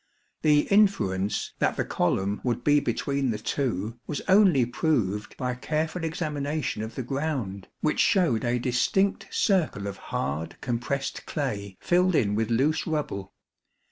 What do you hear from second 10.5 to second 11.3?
compressed